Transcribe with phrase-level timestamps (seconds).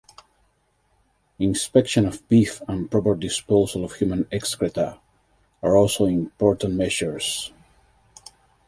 [1.37, 4.99] Inspection of beef and proper disposal of human excreta
[5.61, 7.53] are also important measures.